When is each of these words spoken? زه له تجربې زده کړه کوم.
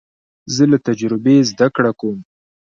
زه 0.55 0.63
له 0.71 0.77
تجربې 0.87 1.35
زده 1.49 1.67
کړه 1.75 1.91
کوم. 1.99 2.17